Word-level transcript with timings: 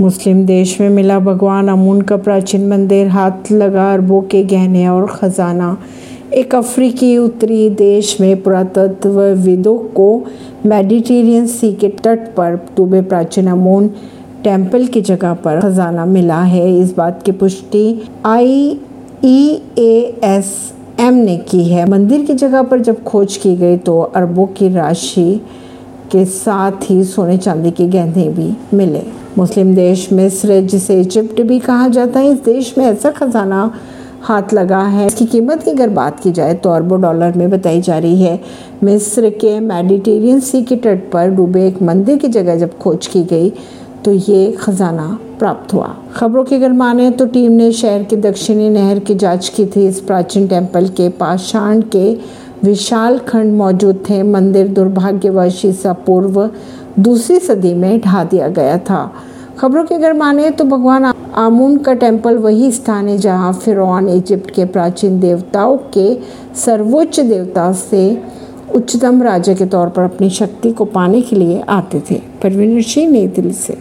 मुस्लिम 0.00 0.46
देश 0.46 0.80
में 0.80 0.88
मिला 0.88 1.18
भगवान, 1.18 1.68
अमून 1.68 2.02
का 2.02 2.16
प्राचीन 2.16 2.68
मंदिर, 2.68 3.08
हाथ 3.08 3.52
लगा 3.52 3.92
अरबों 3.92 4.22
के 4.22 4.42
गहने 4.44 4.88
और 4.88 5.06
खजाना। 5.06 5.78
एक 6.32 6.54
अफ्रीकी 6.54 7.18
उत्तरी 7.18 7.70
देश 7.70 8.20
में 8.20 8.42
पुरातत्व 8.42 9.08
पुरातत्वविदों 9.08 9.78
को 9.78 10.24
मेडिटेरियन 10.66 11.46
सी 11.46 11.72
के 11.74 11.88
तट 11.88 12.18
पर 12.18 12.54
डूबे 12.76 13.02
प्राचीन 13.02 13.46
अमून 13.46 13.88
टेंपल 14.44 14.86
की 14.86 15.00
जगह 15.00 15.34
पर 15.34 15.60
खजाना 15.60 16.04
मिला 16.04 16.42
है। 16.42 16.78
इस 16.80 16.96
बात 16.96 17.22
की 17.22 17.32
पुष्टि 17.32 18.02
आई 18.26 18.80
ई 19.24 19.62
ए 19.78 20.20
एस 20.24 20.72
एम 21.00 21.14
ने 21.14 21.36
की 21.36 21.64
है। 21.64 21.90
मंदिर 21.90 22.24
की 22.24 22.34
जगह 22.34 22.62
पर 22.62 22.80
जब 22.80 23.04
खोज 23.04 23.36
की 23.36 23.56
गई 23.56 23.76
तो 23.76 24.00
अरबों 24.00 24.46
की 24.46 24.68
राशि 24.68 25.40
के 26.12 26.24
साथ 26.24 26.90
ही 26.90 27.04
सोने 27.04 27.38
चांदी 27.38 27.70
के 27.70 27.88
गहने 27.88 28.28
भी 28.28 28.76
मिले। 28.76 29.23
मुस्लिम 29.38 29.74
देश 29.74 30.08
मिस्र, 30.12 30.60
जिसे 30.62 31.00
इजिप्ट 31.00 31.40
भी 31.42 31.58
कहा 31.58 31.88
जाता 31.88 32.20
है, 32.20 32.32
इस 32.32 32.42
देश 32.44 32.74
में 32.78 32.84
ऐसा 32.84 33.10
खजाना 33.10 33.70
हाथ 34.22 34.52
लगा 34.54 34.80
है। 34.80 35.06
इसकी 35.06 35.24
कीमत 35.26 35.62
की 35.62 35.70
अगर 35.70 35.88
बात 35.90 36.20
की 36.20 36.32
जाए 36.32 36.54
तो 36.54 36.70
अरबों 36.70 37.00
डॉलर 37.02 37.36
में 37.36 37.50
बताई 37.50 37.80
जा 37.80 37.98
रही 37.98 38.22
है। 38.22 38.38
मिस्र 38.82 39.30
के 39.30 39.58
मेडिटेरियन 39.60 40.40
सी 40.40 40.62
के 40.62 40.76
तट 40.76 41.10
पर 41.12 41.30
डूबे 41.30 41.66
एक 41.68 41.82
मंदिर 41.82 42.18
की 42.18 42.28
जगह 42.28 42.56
जब 42.56 42.78
खोज 42.78 43.06
की 43.06 43.22
गई 43.24 43.50
तो 44.04 44.12
ये 44.12 44.50
खजाना 44.52 45.06
प्राप्त 45.38 45.74
हुआ। 45.74 45.94
खबरों 46.16 46.44
की 46.44 46.54
अगर 46.54 46.72
माने 46.72 47.10
तो 47.10 47.26
टीम 47.26 47.52
ने 47.52 47.70
शहर 47.72 48.04
के 48.04 48.16
दक्षिणी 48.18 48.68
नहर 48.70 48.98
की 48.98 49.14
जाँच 49.14 49.48
की 49.48 49.66
थी। 49.66 49.86
इस 49.88 50.00
प्राचीन 50.00 50.46
टेंपल 50.48 50.88
के 50.88 51.08
पाषाण 51.18 51.80
के 51.92 52.12
विशाल 52.64 53.18
खंड 53.18 53.54
मौजूद 53.54 54.04
थे। 54.10 54.22
मंदिर 54.22 54.68
दुर्भाग्यवश 54.68 55.64
ईसा 55.64 55.92
पूर्व 56.06 56.48
दूसरी 56.98 57.38
सदी 57.38 57.74
में 57.74 58.00
ढा 58.00 58.24
दिया 58.24 58.48
गया 58.48 58.78
था। 58.78 59.12
खबरों 59.58 59.84
के 59.84 59.94
अगर 59.94 60.12
माने 60.12 60.50
तो 60.50 60.64
भगवान 60.64 61.04
आमून 61.34 61.76
का 61.78 61.94
टेंपल 61.94 62.36
वही 62.36 62.72
स्थान 62.72 63.08
है 63.08 63.18
जहाँ 63.18 63.52
फिर 63.52 63.78
इजिप्ट 64.08 64.50
के 64.50 64.64
प्राचीन 64.64 65.20
देवताओं 65.20 65.76
के 65.76 66.18
सर्वोच्च 66.56 67.20
देवता 67.20 67.72
से 67.72 68.22
उच्चतम 68.74 69.22
राजा 69.22 69.54
के 69.54 69.66
तौर 69.66 69.88
पर 69.88 70.02
अपनी 70.02 70.30
शक्ति 70.30 70.70
को 70.70 70.84
पाने 70.84 71.22
के 71.22 71.36
लिए 71.36 71.60
आते 71.60 72.02
थे। 72.10 72.14
परवीन 72.14 72.82
सिंह 72.82 73.12
नई 73.12 73.26
दिल्ली 73.26 73.52
से। 73.52 73.72